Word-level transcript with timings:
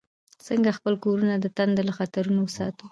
څنګه 0.47 0.69
خپل 0.77 0.93
کورونه 1.03 1.35
د 1.39 1.45
تندر 1.57 1.83
له 1.89 1.93
خطرونو 1.99 2.39
وساتو؟ 2.43 2.79